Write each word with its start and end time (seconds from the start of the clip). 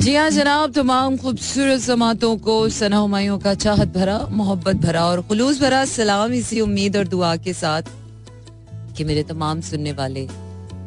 जी 0.00 0.14
हाँ 0.14 0.28
जनाब 0.30 0.72
तमाम 0.72 1.16
खूबसूरत 1.20 1.80
समातों 1.80 2.36
को 2.40 2.54
सना 2.72 2.98
हमायों 2.98 3.38
का 3.38 3.52
चाहत 3.54 3.88
भरा 3.94 4.16
मोहब्बत 4.32 4.76
भरा 4.76 5.04
और 5.06 5.20
खुलूस 5.28 5.60
भरा 5.60 5.84
सलाम 5.84 6.32
इसी 6.32 6.60
उम्मीद 6.60 6.96
और 6.96 7.08
दुआ 7.08 7.34
के 7.36 7.52
साथ 7.52 7.90
कि 8.96 9.04
मेरे 9.04 9.22
तमाम 9.28 9.60
सुनने 9.60 9.92
वाले 9.92 10.26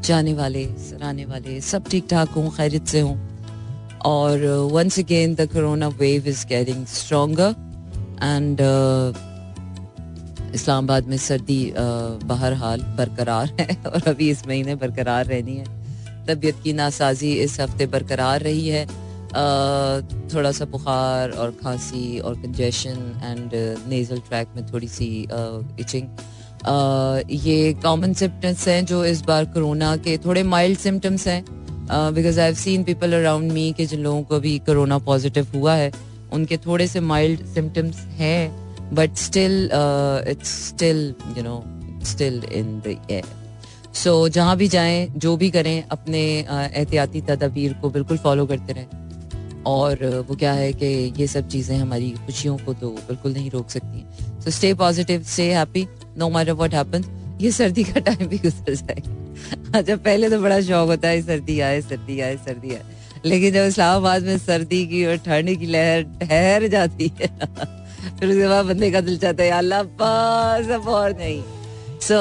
जाने 0.01 0.33
वाले 0.33 0.65
सराहने 0.85 1.25
वाले 1.25 1.59
सब 1.61 1.89
ठीक 1.89 2.07
ठाक 2.09 2.29
हों 2.29 2.49
खैरियत 2.49 2.87
से 2.87 2.99
हों। 2.99 3.15
और 4.05 4.45
once 4.73 4.99
again 4.99 5.35
the 5.35 5.47
corona 5.53 5.87
wave 6.01 6.27
is 6.27 6.45
getting 6.47 6.85
stronger 6.95 7.55
and 8.23 8.61
Islamabad 10.55 11.07
में 11.07 11.17
सर्दी 11.19 11.61
uh, 11.69 11.77
बहरहाल 12.25 12.81
बरकरार 12.97 13.55
है 13.59 13.77
और 13.85 14.09
अभी 14.09 14.29
इस 14.29 14.45
महीने 14.47 14.75
बरकरार 14.75 15.25
रहनी 15.25 15.57
है। 15.57 15.81
तबीयत 16.27 16.59
की 16.63 16.73
नासाजी 16.73 17.31
इस 17.45 17.59
हफ़्ते 17.59 17.85
बरकरार 17.93 18.41
रही 18.41 18.67
है। 18.67 18.85
थोड़ा 20.33 20.51
सा 20.51 20.65
बुखार 20.65 21.31
और 21.31 21.51
खांसी 21.63 22.19
और 22.19 22.35
कंजेशन 22.35 22.97
एंड 23.23 23.51
नेजल 23.89 24.19
ट्रैक 24.19 24.47
में 24.55 24.65
थोड़ी 24.73 24.87
सी 24.87 25.07
इचिंग 25.79 26.07
ये 27.31 27.73
कॉमन 27.83 28.13
सिम्टम्स 28.13 28.67
हैं 28.67 28.85
जो 28.85 29.03
इस 29.05 29.21
बार 29.21 29.45
कोरोना 29.45 29.95
के 29.97 30.17
थोड़े 30.17 30.43
माइल्ड 30.43 30.79
सिम्टम्स 30.79 31.27
हैं 31.27 31.43
because 31.89 32.39
I 32.39 32.45
have 32.45 32.55
seen 32.55 32.83
people 32.83 33.13
around 33.13 33.51
me 33.51 33.71
के 33.77 33.85
जिन 33.85 33.99
लोगों 33.99 34.23
को 34.23 34.39
भी 34.39 34.57
कोरोना 34.59 34.97
पॉजिटिव 35.01 35.47
हुआ 35.55 35.73
है, 35.75 35.91
उनके 36.33 36.57
थोड़े 36.57 36.87
से 36.87 36.99
माइल्ड 37.01 37.45
सिम्टम्स 37.45 37.97
हैं 38.19 38.93
but 38.95 39.15
still 39.17 39.69
it's 40.29 40.49
still 40.67 41.13
you 41.37 41.43
know 41.43 41.63
still 42.05 42.43
in 42.53 42.79
the 42.79 42.97
air 43.11 43.23
so 43.93 44.27
जहाँ 44.29 44.55
भी 44.57 44.67
जाएँ, 44.67 45.07
जो 45.07 45.35
भी 45.37 45.49
करें, 45.51 45.83
अपने 45.91 46.21
एहतियाती 46.39 47.21
तदाबीर 47.21 47.73
को 47.73 47.89
बिल्कुल 47.89 48.17
फॉलो 48.17 48.45
करते 48.45 48.73
रहें। 48.73 49.02
और 49.67 50.05
वो 50.29 50.35
क्या 50.35 50.53
है 50.53 50.71
कि 50.73 50.85
ये 51.17 51.27
सब 51.27 51.47
चीज़ें 51.49 51.75
हमारी 51.77 52.09
खुशियों 52.25 52.57
को 52.57 52.73
तो 52.73 52.89
बिल्कुल 53.07 53.33
नहीं 53.33 53.49
रोक 53.51 53.69
सकती 53.69 54.05
so 54.43 54.51
stay 54.51 54.73
positive 54.75 55.23
stay 55.25 55.51
happy 55.53 55.87
no 56.17 56.29
matter 56.29 56.53
what 56.53 56.73
happens 56.73 57.05
ये 57.41 57.51
सर्दी 57.51 57.83
का 57.83 57.99
टाइम 57.99 58.27
भी 58.27 58.37
गुजर 58.37 58.73
जाएगा। 58.75 59.77
अच्छा 59.77 59.95
पहले 59.95 60.29
तो 60.29 60.39
बड़ा 60.41 60.59
शौक 60.61 60.87
होता 60.89 61.07
है, 61.07 61.21
सर्दी 61.21 61.59
आए 61.59 61.81
सर्दी 61.81 62.19
आए 62.19 62.35
सर्दी 62.37 62.73
आए। 62.75 62.81
लेकिन 63.25 63.53
जब 63.53 63.65
इस्लामाबाद 63.65 64.23
में 64.23 64.37
सर्दी 64.37 64.85
की 64.87 65.05
और 65.05 65.17
ठंड 65.25 65.57
की 65.59 65.65
लहर 65.65 66.03
ठहर 66.21 66.67
जाती 66.67 67.11
है, 67.19 67.27
फिर 68.19 68.29
उसके 68.29 68.47
बाद 68.47 68.65
बंदे 68.65 68.91
का 68.91 69.01
दिल 69.01 69.17
चाहता 69.17 69.43
है 69.43 69.49
अल्लाह 69.51 69.83
पास 69.99 70.69
अब 70.71 70.87
और 70.89 71.17
नहीं। 71.17 71.41
So 72.01 72.15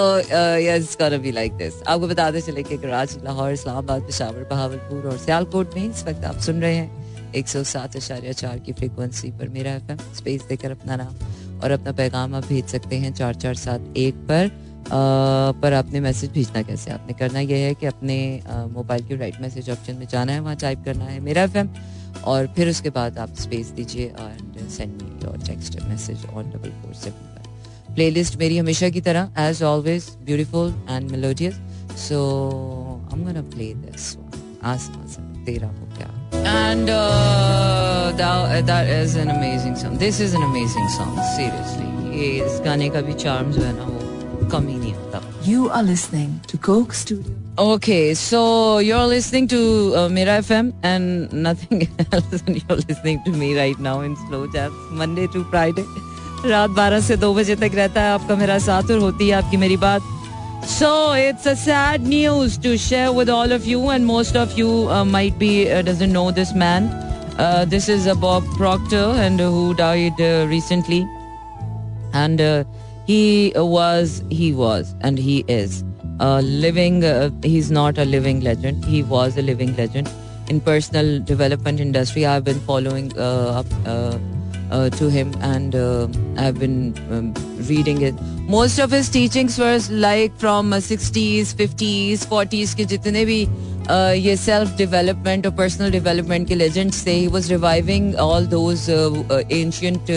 yes 0.61 0.97
be 1.03 1.33
like 1.33 1.53
this 1.57 1.83
आपको 1.83 2.09
बताते 2.09 2.41
चले 2.41 2.63
कि 2.63 2.77
कराची, 2.79 3.21
लाहौर, 3.25 3.53
इस्लामाबाद, 3.53 4.03
पेशावर, 4.03 4.47
बहावलपुर 4.51 5.11
और 5.11 5.19
सियालकोट 5.19 5.75
में 5.77 5.91
इस 5.91 6.05
वक्त 6.05 6.25
आप 6.25 6.39
सुन 6.41 6.61
रहे 6.61 6.75
हैं 6.75 7.02
एक 7.37 7.49
सौ 7.49 7.63
सात 7.65 7.97
आशार्य 7.97 8.33
चार 8.33 8.59
की 8.59 8.73
फ्रिक्वेंसी 8.73 9.31
पर 9.31 9.49
मेरा 9.49 9.73
एफएम 9.73 9.97
स्पेस 10.15 10.43
देकर 10.43 10.71
अपना 10.71 10.97
नाम 10.97 11.15
और 11.61 11.71
अपना 11.71 11.93
पैगाम 11.93 12.35
आप 12.35 12.47
भेज 12.47 12.65
सकते 12.65 12.97
हैं 12.97 13.15
चार 13.15 13.35
चार 13.35 13.55
सात 13.55 13.95
एक 13.97 14.15
पर। 14.15 14.51
आ, 14.83 15.61
पर 15.61 15.73
आपने 15.73 16.01
मैसेज 16.01 16.31
भेजना 16.31 16.63
कैसे? 16.63 16.91
आपने 16.91 17.13
करना 17.13 17.41
यह 17.41 17.57
है 17.57 17.75
कि 17.75 17.87
अपने 17.87 18.43
मोबाइल 18.47 19.07
के 19.09 19.17
राइट 19.17 19.41
मैसेज 19.41 19.71
ऑप्शन 19.71 19.97
में 19.97 20.07
जाना 20.09 20.33
है 20.33 20.41
वहाँ 20.41 20.57
टाइप 20.57 20.85
करना 20.85 21.05
है 21.05 21.21
मेरा 21.21 21.43
एफएम 21.43 21.69
और 22.25 22.47
फिर 22.47 22.69
उसके 22.69 22.91
बाद 22.91 23.19
आप 23.19 23.35
स्पेस 23.41 23.71
दीजिए 23.71 24.07
and 24.07 24.69
send 24.69 25.03
me 25.03 25.27
your 25.27 25.39
text 25.39 25.81
message 25.83 26.27
on 26.27 26.51
double 26.51 26.71
four 26.71 26.95
seven 26.95 27.29
playlist 27.95 28.37
मेरी 28.37 28.59
हमेशा 28.59 28.89
की 28.89 29.01
तरह 29.01 29.35
as 29.39 29.63
always 29.63 30.11
beautiful 30.23 30.75
and 30.91 31.11
melodious 31.11 31.55
so 32.09 32.19
I 33.13 33.19
am 33.19 33.27
gonna 33.27 33.43
play 33.43 33.75
this 33.75 34.17
आसमान 34.63 35.45
तेरा 35.47 35.69
हो 35.69 35.87
क्या? 35.97 36.12
And 36.46 36.90
uh, 36.90 38.14
that, 38.16 38.66
that 38.66 38.88
is 38.88 39.16
an 39.16 39.30
amazing 39.30 39.76
song. 39.76 39.98
This 39.98 40.20
is 40.20 40.34
an 40.34 40.44
amazing 40.44 40.88
song. 40.90 41.18
Seriously, 41.36 41.88
ये 42.18 42.30
इस 42.46 42.60
गाने 42.66 42.90
का 42.90 43.02
भी 43.02 43.14
charm 43.24 43.52
जो 43.52 43.62
है 43.62 43.74
ना 43.78 43.84
वो 43.84 44.48
कम 44.52 44.68
ही 44.68 44.78
नहीं 44.78 44.94
होता. 44.94 45.22
You 45.48 45.70
are 45.70 45.84
listening 45.84 46.40
to 46.52 46.58
Coke 46.58 46.94
Studio. 46.94 47.34
Okay, 47.60 48.14
so 48.14 48.80
you're 48.80 49.08
listening 49.08 49.48
to 49.48 49.60
uh, 49.96 50.10
Mira 50.10 50.40
FM 50.42 50.74
and 50.84 51.32
nothing 51.34 51.88
else. 52.12 52.44
And 52.46 52.62
you're 52.62 52.78
listening 52.78 53.24
to 53.26 53.32
me 53.32 53.58
right 53.60 53.80
now 53.80 54.02
in 54.02 54.16
slow 54.28 54.46
jams, 54.48 54.76
Monday 54.92 55.28
to 55.38 55.44
Friday. 55.56 55.86
रात 56.46 56.70
12 56.78 57.02
से 57.02 57.18
2 57.18 57.34
बजे 57.36 57.56
तक 57.56 57.72
रहता 57.76 58.02
है 58.02 58.12
आपका 58.14 58.36
मेरा 58.36 58.58
साथ 58.66 58.92
और 58.92 59.00
होती 59.00 59.28
है 59.28 59.36
आपकी 59.36 59.58
मेरी 59.58 59.78
बात 59.78 60.02
so 60.67 61.13
it's 61.13 61.47
a 61.47 61.57
sad 61.57 62.03
news 62.03 62.57
to 62.59 62.77
share 62.79 63.13
with 63.13 63.29
all 63.29 63.53
of 63.53 63.65
you, 63.65 63.89
and 63.89 64.07
most 64.07 64.37
of 64.37 64.57
you 64.59 64.89
uh, 64.91 65.05
might 65.05 65.39
be 65.39 65.71
uh, 65.71 65.83
doesn't 65.83 66.13
know 66.13 66.31
this 66.31 66.55
man. 66.55 66.85
Uh, 67.39 67.65
this 67.67 67.89
is 67.89 68.07
uh, 68.07 68.15
Bob 68.15 68.45
Proctor, 68.57 69.13
and 69.27 69.41
who 69.41 69.75
died 69.75 70.21
uh, 70.21 70.47
recently. 70.49 71.07
And 72.13 72.41
uh, 72.41 72.65
he 73.07 73.53
was, 73.57 74.23
he 74.31 74.53
was, 74.53 74.95
and 75.01 75.19
he 75.19 75.45
is 75.49 75.85
a 76.21 76.43
living. 76.43 77.03
he's 77.43 77.71
not 77.71 77.99
a 77.99 78.05
living 78.05 78.41
legend. 78.41 78.85
He 78.85 79.03
was 79.03 79.37
a 79.37 79.43
living 79.43 79.75
legend 79.77 80.11
in 80.49 80.61
personal 80.61 81.21
development 81.21 81.81
industry. 81.81 82.27
I've 82.27 82.45
been 82.45 82.61
following 82.61 83.19
up 83.19 83.67
uh, 84.73 84.91
to 84.91 85.11
him 85.11 85.33
and 85.41 85.75
uh, 85.75 86.09
I've 86.37 86.59
been 86.59 86.95
um, 87.11 87.35
reading 87.69 88.03
it. 88.03 88.15
Most 88.53 88.81
of 88.81 88.95
his 88.95 89.13
teachings 89.13 89.89
like 89.91 90.33
from 90.41 90.79
sixties 90.79 91.55
fifties 91.57 92.25
forties 92.29 92.75
के 92.75 92.85
जितने 92.85 93.25
भी 93.25 93.41
ये 94.25 94.37
self 94.37 94.77
development 94.79 95.47
और 95.47 95.53
personal 95.57 95.91
development 95.91 96.47
के 96.49 96.55
legends 96.55 97.07
थे 97.07 97.13
he 97.13 97.27
was 97.27 97.51
reviving 97.53 98.15
all 98.25 98.47
those 98.47 98.89
ancient 99.53 100.11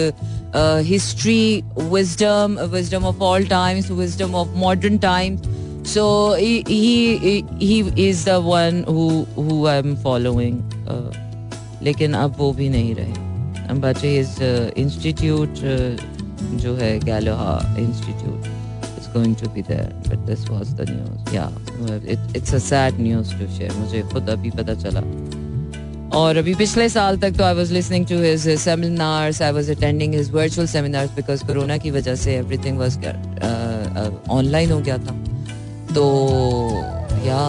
history 0.88 1.62
wisdom 1.78 2.57
wisdom 2.74 3.06
of 3.06 3.22
all 3.24 3.45
times 3.47 3.91
wisdom 3.91 4.35
of 4.35 4.50
modern 4.57 4.97
times 5.07 5.94
so 5.94 6.03
he 6.40 6.57
is 8.09 8.25
the 8.25 8.35
one 8.45 8.84
I 9.68 9.78
am 9.78 9.95
following 10.03 10.57
लेकिन 11.84 12.13
अब 12.16 12.35
वो 12.40 12.51
भी 12.51 12.69
नहीं 12.69 12.94
रहे। 12.95 13.79
बट 13.79 14.03
इज़ 14.06 14.44
इंस्टीट्यूट 14.79 15.63
जो 16.63 16.75
है 16.75 16.97
गैलोहा 17.00 17.53
is 18.97 19.07
going 19.13 19.35
to 19.35 19.50
be 19.50 19.61
there 19.61 19.91
but 20.09 20.25
this 20.25 20.41
was 20.50 20.73
the 20.75 20.85
news. 20.85 21.19
Yeah 21.33 21.50
it, 22.13 22.19
it's 22.39 22.53
a 22.53 22.59
sad 22.59 23.00
news 23.00 23.29
to 23.39 23.47
share. 23.57 23.73
मुझे 23.79 24.01
खुद 24.13 24.29
अभी 24.29 24.51
पता 24.51 24.73
चला। 24.83 25.01
और 26.17 26.38
अभी 26.38 26.53
पिछले 26.56 26.88
साल 26.89 27.17
तक 27.19 27.31
तो 27.38 27.44
I 27.44 27.53
was 27.53 27.73
listening 27.73 28.06
to 28.07 28.22
his 28.22 28.47
seminars 28.59 29.41
I 29.41 29.51
was 29.51 29.72
attending 29.72 30.13
his 30.16 30.31
virtual 30.31 30.67
seminars 30.67 31.11
because 31.16 31.45
corona 31.47 31.78
की 31.78 31.91
वजह 31.91 32.16
से 32.16 32.35
एवरीथिंग 32.35 32.77
वॉज़ 32.79 32.97
ऑनलाइन 34.38 34.72
हो 34.72 34.79
गया 34.79 34.97
था। 34.97 35.16
तो 35.95 36.03
या 37.25 37.41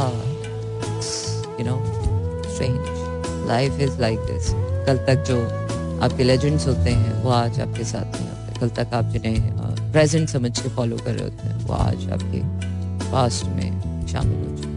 you 1.60 1.66
know 1.66 1.76
strange 2.54 3.48
life 3.48 3.80
is 3.80 4.00
like 4.00 4.18
this 4.32 4.50
कल 4.86 5.04
तक 5.06 5.24
जो 5.28 5.42
आपके 6.04 6.24
लेजेंड्स 6.24 6.66
होते 6.68 6.90
हैं 6.90 7.22
वो 7.22 7.30
आज 7.30 7.60
आपके 7.60 7.84
साथ 7.84 8.20
होते 8.20 8.35
कल 8.60 8.68
तक 8.68 8.94
आप 8.94 9.04
जिन्हें 9.04 9.92
प्रेजेंट 9.92 10.28
समझ 10.28 10.60
के 10.60 10.68
फॉलो 10.68 10.96
कर 10.96 11.12
रहे 11.12 11.24
होते 11.24 11.48
हैं 11.48 11.66
वो 11.66 11.74
आज 11.74 12.10
आपके 12.12 12.40
पास्ट 13.10 13.46
में 13.46 14.06
शामिल 14.06 14.48
हो 14.48 14.56
चुके 14.56 14.68
हैं 14.68 14.76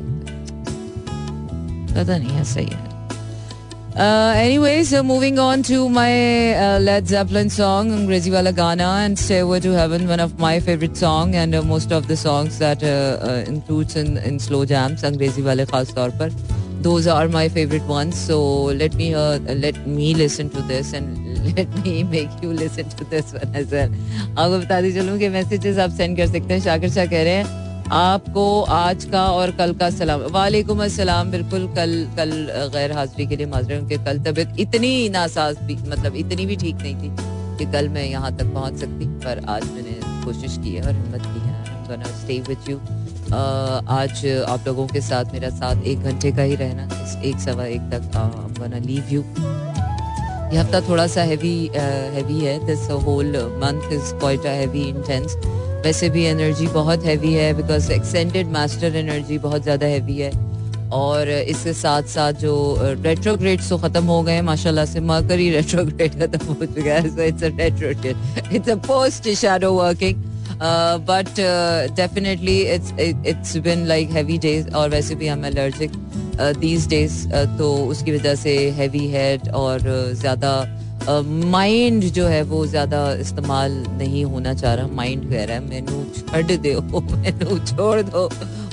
पता 1.95 2.17
नहीं 2.17 2.43
ही 2.57 2.65
है 2.65 2.89
Uh, 3.99 4.33
anyways, 4.37 4.93
uh, 4.93 5.03
moving 5.03 5.39
on 5.39 5.61
to 5.61 5.89
my 5.89 6.53
uh, 6.53 6.79
Led 6.79 7.07
Zeppelin 7.07 7.49
song, 7.49 7.89
Angrezi 7.89 8.31
Wala 8.31 8.53
Gana 8.53 9.01
and 9.03 9.19
Stairway 9.19 9.59
to 9.59 9.71
Heaven, 9.71 10.07
one 10.07 10.21
of 10.21 10.39
my 10.39 10.61
favorite 10.61 10.95
song 10.95 11.35
and 11.35 11.53
uh, 11.53 11.61
most 11.61 11.91
of 11.91 12.07
the 12.07 12.15
songs 12.15 12.59
that 12.59 12.81
uh, 12.81 13.17
uh, 13.21 13.43
includes 13.47 13.97
in, 13.97 14.17
in 14.17 14.39
slow 14.39 14.63
jams, 14.63 15.03
Those 16.83 17.07
are 17.07 17.27
my 17.27 17.49
favorite 17.49 17.87
ones. 17.91 18.17
So 18.17 18.35
let 18.81 18.93
me 18.99 19.13
uh, 19.13 19.39
let 19.63 19.79
me 19.85 20.13
listen 20.19 20.49
to 20.51 20.61
this 20.67 20.91
and 20.93 21.17
let 21.57 21.73
me 21.85 22.03
make 22.03 22.43
you 22.43 22.51
listen 22.53 22.93
to 22.99 23.07
this 23.13 23.33
one 23.33 23.57
as 23.61 23.73
well. 23.77 23.89
आपको 24.37 24.59
बता 24.59 24.79
दी 24.81 24.91
चलूँ 24.93 25.17
कि 25.19 25.29
messages 25.29 25.77
आप 25.85 25.91
send 25.97 26.17
कर 26.17 26.27
सकते 26.27 26.53
हैं। 26.53 26.61
शाकिर 26.61 26.89
शाह 26.89 27.05
कह 27.13 27.23
रहे 27.23 27.33
हैं 27.33 27.57
आपको 27.97 28.45
आज 28.77 29.05
का 29.11 29.25
और 29.31 29.51
कल 29.59 29.73
का 29.81 29.89
सलाम। 29.89 30.21
वालेकुम 30.33 30.83
अस्सलाम। 30.83 31.31
बिल्कुल 31.31 31.67
कल 31.75 31.91
कल 32.17 32.31
गैर 32.73 32.91
हाजिरी 32.97 33.27
के 33.27 33.35
लिए 33.35 33.45
माजरे 33.55 33.77
उनके 33.79 33.97
कल 34.05 34.19
तबीयत 34.27 34.59
इतनी 34.59 34.93
नासाज 35.09 35.57
भी 35.67 35.75
मतलब 35.89 36.15
इतनी 36.15 36.45
भी 36.45 36.55
ठीक 36.63 36.75
नहीं 36.75 36.95
थी 36.95 37.11
कि 37.59 37.71
कल 37.71 37.89
मैं 37.97 38.05
यहाँ 38.09 38.35
तक 38.37 38.53
पहुँच 38.53 38.79
सकती। 38.79 39.05
पर 39.25 39.43
आज 39.49 39.71
मैंने 39.73 39.99
कोशिश 40.25 40.57
की 40.63 40.75
है 40.75 40.81
और 40.81 40.93
हिम्मत 40.93 41.23
की 41.33 41.39
है। 41.47 41.57
स्टे 42.21 42.39
विथ 42.47 42.69
यू 42.69 42.77
आज 43.33 44.25
आप 44.49 44.67
लोगों 44.67 44.85
के 44.87 45.01
साथ, 45.01 45.25
मेरा 45.33 45.49
साथ 45.49 45.83
एक 45.87 45.99
घंटे 46.01 46.31
का 46.31 46.41
ही 46.41 46.55
रहना 46.55 46.83
एक 47.25 47.39
सवा 47.39 47.65
एक 47.65 47.81
तक 47.91 48.81
लीव 48.85 49.09
यू 49.09 49.21
ये 50.51 50.57
हफ़्ता 50.57 50.79
थोड़ा 50.87 51.05
सा 51.07 51.23
हैवी 51.23 51.55
हैवी 51.75 52.39
है. 52.39 52.57
This 52.65 52.89
whole 53.05 53.35
month 53.63 53.91
is 53.93 54.13
quite 54.19 54.45
a 54.45 54.51
heavy 54.51 54.81
intense 54.89 55.35
वैसे 55.85 56.09
भी 56.09 56.23
एनर्जी 56.25 56.67
बहुत 56.67 57.05
हैवी 57.05 57.33
है 57.33 57.53
बिकॉज़ 57.57 57.91
एक्सटेंडेड 57.91 58.47
मास्टर 58.51 58.95
एनर्जी 58.95 59.37
बहुत 59.37 59.63
ज़्यादा 59.63 59.87
हैवी 59.87 60.17
है. 60.17 60.31
और 60.93 61.29
इसके 61.29 61.73
साथ 61.73 62.03
साथ 62.09 62.33
जो 62.41 62.55
रेट्रोग्रेड 63.01 63.61
तो 63.69 63.77
खत्म 63.77 64.03
हो 64.05 64.21
गए 64.23 64.41
माशाल्लाह 64.41 64.85
से 64.85 64.99
मरकरी 65.09 65.49
रेट्रोग्रेड 65.51 66.19
खत्म 66.21 66.53
हो 66.53 66.65
चुका 66.65 66.93
है. 66.93 67.09
So 67.09 67.21
it's 67.23 67.43
a 67.43 67.49
retrograde 67.57 68.53
it's 68.53 68.69
a 68.69 68.75
post 68.87 69.29
shadow 69.41 69.71
working 69.73 70.23
but 70.61 71.39
definitely 71.95 72.59
it's 72.73 72.93
it's 72.99 73.57
been 73.65 73.85
like 73.87 74.09
heavy 74.11 74.37
days 74.37 74.69
और 74.69 74.89
वैसे 74.89 75.15
भी 75.15 75.27
हम 75.27 75.45
एलर्जिक 75.45 75.91
दीज 76.59 76.87
डेज़ 76.89 77.27
तो 77.57 77.73
उसकी 77.85 78.11
वजह 78.11 78.35
से 78.35 78.57
हैवी 78.71 79.07
हेड 79.11 79.49
और 79.49 79.79
ज़्यादा 80.15 80.51
माइंड 81.09 82.03
uh, 82.03 82.09
जो 82.13 82.25
है 82.27 82.41
वो 82.43 82.65
ज़्यादा 82.67 82.99
इस्तेमाल 83.13 83.71
नहीं 83.97 84.23
होना 84.25 84.53
चाह 84.53 84.73
रहा। 84.73 84.87
माइंड 84.87 85.29
कह 85.29 85.43
रहा 85.43 85.57
है 85.57 85.63
मैनू 85.69 86.03
छड़ 86.17 86.43
दो 86.51 86.99
मैनू 87.01 87.57
छोड़ 87.59 88.01
दो। 88.01 88.29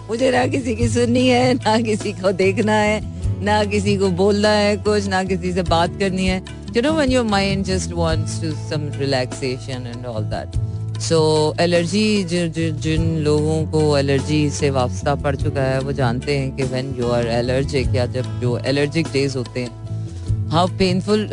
मुझे 0.08 0.30
ना 0.30 0.46
किसी 0.46 0.74
की 0.76 0.88
सुननी 0.88 1.26
है 1.28 1.54
ना 1.54 1.78
किसी 1.82 2.12
को 2.12 2.32
देखना 2.32 2.72
है 2.72 3.00
ना 3.44 3.62
किसी 3.64 3.96
को 3.96 4.10
बोलना 4.18 4.50
है 4.50 4.76
कुछ 4.76 5.06
ना 5.08 5.22
किसी 5.24 5.52
से 5.52 5.62
बात 5.64 5.98
करनी 5.98 6.26
है। 6.26 6.42
You 6.76 6.82
know 6.82 6.92
when 6.92 7.12
your 7.12 7.24
mind 7.26 7.64
just 7.64 7.92
wants 7.92 8.40
to 8.42 8.50
some 8.68 8.90
relaxation 8.98 9.86
and 9.86 10.06
all 10.06 10.24
that 10.24 10.64
so 11.00 11.18
allergy 11.60 12.24
जिन 12.24 13.02
लोगों 13.24 13.62
को 13.72 13.80
एलर्जी 13.98 14.48
से 14.50 14.70
वास्ता 14.70 15.14
पड़ 15.14 15.34
चुका 15.36 15.62
है, 15.62 15.78
वो 15.80 15.92
जानते 15.92 16.38
हैं 16.38 16.54
कि 16.56 16.62
व्हेन 16.64 16.94
यू 16.98 17.10
आर 17.12 17.26
एलर्जिक 17.28 17.94
या 17.94 18.06
जब 18.08 18.40
जो 18.40 18.56
एलर्जिक 18.66 19.06
डेज़ 19.12 19.36
होते 19.38 19.60
हैं 19.60 20.48
how 20.50 20.66
painful 20.78 21.28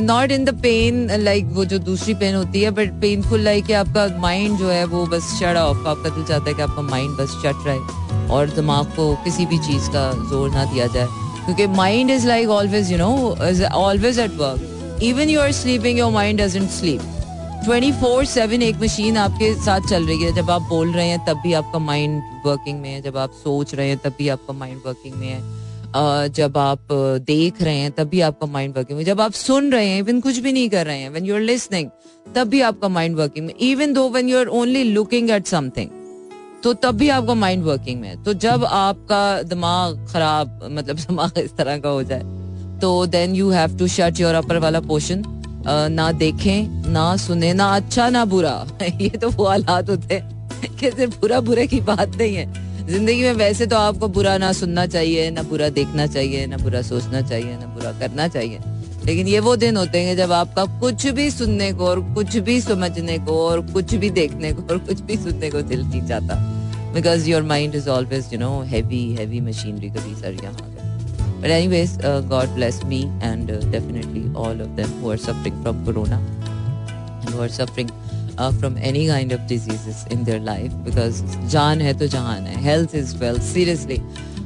not 0.00 0.30
in 0.30 0.44
the 0.44 0.54
pain 0.62 1.10
like 1.20 1.44
वो 1.54 1.64
जो 1.64 1.78
दूसरी 1.80 2.14
पेन 2.14 2.34
होती 2.34 2.62
है 2.62 2.70
बट 2.70 3.00
पेनफुल 3.00 3.40
लाइक 3.40 3.70
आपका 3.72 4.06
माइंड 4.20 4.58
जो 4.58 4.68
है, 4.68 4.84
वो 4.84 5.06
बस 5.06 5.32
शट 5.40 5.56
ऑफ़ 5.56 5.86
आपका 5.88 6.08
दिल 6.08 6.24
चाहता 6.24 6.50
है 6.50 6.54
कि 6.54 6.62
आपका 6.62 6.82
माइंड 6.82 7.16
बस 7.18 7.40
चट 7.44 7.66
रहे, 7.66 8.28
और 8.28 8.50
दिमाग 8.54 8.86
को 8.96 9.14
किसी 9.24 9.46
भी 9.46 9.58
चीज़ 9.66 9.90
का 9.90 10.10
ज़ोर 10.30 10.50
ना 10.50 10.64
दिया 10.72 10.86
जाए। 10.94 11.06
क्योंकि 11.44 11.66
mind 11.74 12.10
is 12.10 12.26
like 12.28 12.48
always 12.50 12.92
you 12.92 12.98
know 12.98 13.12
always 13.74 14.18
at 14.18 14.32
work 14.38 15.02
even 15.02 15.28
you 15.30 15.40
are 15.40 15.52
sleeping 15.54 15.98
your 15.98 16.12
mind 16.12 16.40
doesn't 16.40 16.70
sleep 16.70 17.12
twenty 17.64 17.92
four 17.92 18.24
seven 18.24 18.62
एक 18.62 18.76
मशीन 18.76 19.16
आपके 19.16 19.54
साथ 19.54 19.80
चल 19.80 20.06
रही 20.06 20.22
है। 20.22 20.34
जब 20.34 20.50
आप 20.50 20.62
बोल 20.62 20.92
रहे 20.92 21.08
हैं, 21.08 21.24
तब 21.26 21.40
भी 21.42 21.52
आपका 21.52 21.78
माइंड 21.78 22.22
वर्किंग 22.46 22.80
में 22.80 22.90
है। 22.90 23.00
जब 23.02 23.16
आप 23.16 23.30
सोच 23.44 23.74
रहे 23.74 23.88
हैं, 23.88 23.98
तब 23.98 24.14
भी 24.18 24.28
आपका 24.28 24.52
माइंड 24.52 24.80
वर्किंग 24.86 25.14
में 25.14 25.28
है। 25.28 26.28
जब 26.28 26.58
आप 26.58 26.88
देख 27.26 27.62
रहे 27.62 27.76
हैं, 27.76 27.90
तब 27.90 28.04
भी 28.04 28.20
आपका 28.20 28.46
माइंड 28.46 28.76
वर्किंग 28.76 28.98
में 28.98 29.04
जब 29.04 29.20
आप 29.20 29.32
सुन 29.32 29.72
रहे 29.72 29.88
हैं 29.88 29.98
इवन 29.98 30.20
कुछ 30.20 30.38
भी 30.38 30.52
नहीं 30.52 30.68
कर 30.68 30.86
रहे 30.86 30.98
हैं 30.98 31.10
व्हेन 31.10 31.24
यू 31.24 31.34
आर 31.34 31.40
लिसनिंग 31.40 31.90
तब 32.34 32.48
भी 32.48 32.60
आपका 32.60 32.88
माइंड 32.88 33.16
वर्किंग 33.16 33.46
में 33.46 33.54
even 33.60 33.92
though 33.92 34.08
when 34.10 34.28
you 34.28 34.38
are 34.38 34.46
only 34.46 34.82
looking 34.82 35.30
at 35.30 35.46
something 35.46 35.90
तो 36.62 36.72
तब 36.74 36.96
भी 36.96 37.08
आपका 37.08 37.34
माइंड 37.34 37.64
वर्किंग 37.64 38.00
में 38.00 38.22
तो 38.24 38.32
जब 38.34 38.64
आपका 38.64 39.42
दिमाग 39.42 40.06
खराब 40.12 40.68
मतलब 40.72 40.96
दिमाग 41.06 41.38
इस 41.38 41.56
तरह 41.56 41.78
का 41.78 41.88
हो 41.88 42.02
जाए 42.02 42.22
तो 42.80 43.06
then 43.06 43.34
you 43.34 43.50
have 43.50 43.76
to 43.78 43.86
shut 43.86 44.20
your 44.20 44.34
upper 44.34 44.58
वाला 44.58 44.80
पोर्शन 44.80 45.24
ना 45.68 46.12
देखें, 46.12 46.90
ना 46.92 47.16
सुने, 47.16 47.52
ना 47.54 47.66
अच्छा 47.76 48.08
ना 48.10 48.24
बुरा। 48.24 48.66
ये 48.82 49.08
तो 49.08 49.30
वो 49.30 49.46
हालात 49.46 49.90
होते 49.90 50.14
हैं 50.14 50.76
कि 50.80 50.90
सिर्फ़ 50.90 51.20
बुरा 51.20 51.40
बुरे 51.40 51.66
की 51.66 51.80
बात 51.80 52.16
नहीं 52.16 52.36
है। 52.36 52.46
ज़िंदगी 52.86 53.22
में 53.22 53.32
वैसे 53.32 53.66
तो 53.66 53.76
आपको 53.76 54.08
बुरा 54.08 54.38
ना 54.38 54.52
सुनना 54.52 54.86
चाहिए, 54.86 55.30
ना 55.30 55.42
बुरा 55.42 55.68
देखना 55.68 56.06
चाहिए, 56.06 56.46
ना 56.46 56.56
बुरा 56.56 56.82
सोचना 56.82 57.20
चाहिए, 57.20 57.56
ना 57.58 57.66
बुरा 57.66 57.92
करना 57.92 58.28
चाहिए। 58.28 58.60
लेकिन 59.04 59.28
ये 59.28 59.40
वो 59.40 59.56
दिन 59.56 59.76
होते 59.76 60.00
हैं 60.00 60.16
जब 60.16 60.32
आपका 60.32 60.64
कुछ 60.80 61.06
भी 61.06 61.30
सुनने 61.30 61.72
को 61.72 61.86
और 61.86 62.00
कुछ 62.14 62.36
भी 62.36 62.60
समझने 62.60 63.18
को 63.18 63.48
और 63.48 63.60
कुछ 63.72 63.94
भी 63.94 64.10
देखने 64.10 64.52
को 64.52 64.62
और 64.62 64.78
कुछ 64.78 65.00
भी 65.00 65.16
सुनने 65.16 65.50
को 65.50 65.62
दिल 65.62 65.82
नहीं 65.82 66.02
जाता 66.06 66.34
because 66.94 67.28
your 67.30 67.42
mind 67.42 67.74
is 67.74 67.88
always 67.88 68.32
you 68.32 68.38
know 68.38 68.60
heavy 68.62 69.04
heavy 69.14 69.40
machinery 69.40 69.90
कभी 69.90 70.14
सर 70.14 70.44
यहाँ 70.44 70.75
But 71.40 71.50
anyways, 71.50 71.98
uh, 72.02 72.20
God 72.22 72.54
bless 72.56 72.82
me 72.84 73.00
and 73.20 73.50
uh, 73.50 73.60
definitely 73.76 74.24
all 74.34 74.60
of 74.66 74.74
them 74.76 74.90
who 75.00 75.10
are 75.12 75.18
suffering 75.18 75.62
from 75.62 75.84
corona 75.84 76.18
and 77.20 77.30
who 77.30 77.46
are 77.46 77.54
suffering 77.60 77.90
from 78.38 78.76
any 78.78 79.06
kind 79.06 79.32
of 79.32 79.40
diseases 79.48 80.04
in 80.12 80.24
their 80.24 80.40
life 80.44 80.72
because 80.86 81.22
जान 81.50 81.80
है 81.80 81.92
तो 81.98 82.06
जहान 82.14 82.46
है 82.46 82.60
health 82.62 82.94
is 82.94 83.16
wealth 83.18 83.42
seriously 83.42 83.96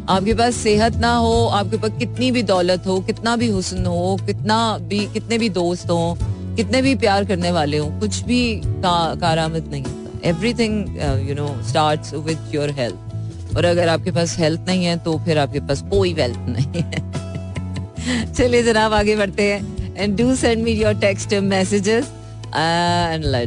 आपके 0.08 0.34
पास 0.34 0.54
सेहत 0.56 0.96
ना 0.96 1.14
हो 1.14 1.32
आपके 1.60 1.76
पास 1.76 1.98
कितनी 1.98 2.31
भी 2.32 2.42
दौलत 2.50 2.87
हो 2.87 2.98
कितना 3.08 3.34
भी 3.37 3.48
हुसन 3.50 3.87
हो 3.87 4.16
कितना 4.26 4.58
भी 4.92 5.04
कितने 5.12 5.38
भी 5.38 5.48
दोस्त 5.58 5.90
हो 5.90 6.16
कितने 6.56 6.82
भी 6.82 6.94
प्यार 7.04 7.25
करने 7.25 7.50
वाले 7.52 7.78
हो 7.78 7.88
कुछ 8.00 8.22
भी 8.25 8.40
का, 8.64 9.14
कारामद 9.20 9.69
नहीं 9.70 9.82
होता। 9.82 10.28
Everything 10.54 10.96
you 11.28 11.34
know 11.34 11.48
start 11.69 12.14
with 12.14 12.50
your 12.54 12.70
health 12.78 13.09
और 13.56 13.64
अगर 13.64 13.88
आपके 13.88 14.11
पास 14.11 14.38
हेल्थ 14.38 14.61
नहीं 14.67 14.85
है 14.85 14.97
तो 14.99 15.19
फिर 15.19 15.38
आपके 15.38 15.61
पास 15.61 15.82
कोई 15.91 16.12
वेल्थ 16.14 16.38
नहीं 16.49 16.82
है। 16.82 18.32
चलिए 18.35 18.62
जनाब, 18.62 18.93
आगे 18.93 19.17
बढ़ते 19.17 19.52
हैं। 19.52 19.97
And 19.97 20.17
do 20.19 20.35
send 20.37 20.62
me 20.62 20.73
your 20.73 20.94
text 21.00 21.35
messages 21.35 22.12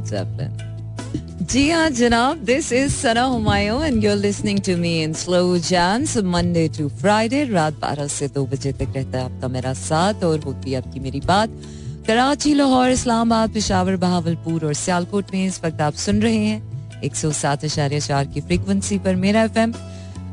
Zeppelin. 0.10 0.62
जी 1.44 1.70
हाँ 1.70 1.90
जनाब 1.90 2.38
this 2.38 2.72
is 2.74 2.92
Sana 2.92 3.24
Humayun 3.24 3.84
and 3.84 4.04
you're 4.04 4.16
listening 4.16 4.60
to 4.60 4.76
me 4.78 4.92
in 5.04 5.14
slow 5.14 5.58
jams 5.58 6.18
Monday 6.18 6.68
to 6.78 6.88
Friday 6.90 7.44
रात 7.44 7.80
12 7.82 8.08
से 8.08 8.28
2 8.28 8.46
बजे 8.48 8.72
तक 8.72 8.94
रहता 8.96 9.18
है 9.18 9.26
आपका 9.26 9.48
मेरा 9.48 9.74
साथ, 9.74 10.24
और 10.24 10.40
होती 10.40 10.72
है 10.72 10.78
आपकी 10.78 11.00
मेरी 11.00 11.20
बात। 11.20 11.50
कराची, 12.08 12.54
लाहौर, 12.54 12.90
इस्लामाबाद, 12.90 13.50
पिशावर, 13.50 13.96
बहावलपुर 13.96 14.66
और 14.66 14.74
सियालकोट 14.74 15.34
में 15.34 15.46
इस 15.46 15.60
वक्त 15.66 15.82
आप 15.82 15.94
सुन 15.96 16.22
रहे 16.22 16.46
हैं 16.46 17.02
एक 17.02 17.16
सौ 17.16 17.32
सात 17.32 17.66
की 17.66 18.42
फ्रिक्वेंसी 18.42 18.98
पर 19.00 19.16
मेरा 19.16 19.44
एफएम 19.44 19.74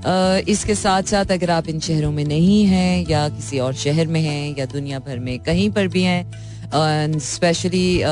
इसके 0.06 0.74
साथ 0.74 1.02
साथ 1.02 1.32
अगर 1.32 1.50
आप 1.50 1.68
इन 1.68 1.80
शहरों 1.80 2.12
में 2.12 2.24
नहीं 2.24 2.64
हैं 2.64 3.06
या 3.08 3.28
किसी 3.28 3.58
और 3.58 3.74
शहर 3.74 4.06
में 4.06 4.20
हैं 4.20 4.56
या 4.58 4.66
दुनिया 4.66 4.98
भर 4.98 5.18
में 5.18 5.38
कहीं 5.38 5.70
पर 5.70 5.88
भी 5.88 6.02
हैं 6.02 7.18
स्पेशली 7.18 8.02